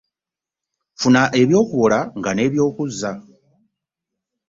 [0.99, 3.11] Funa eby'okuwola nga n'ebyokuzza.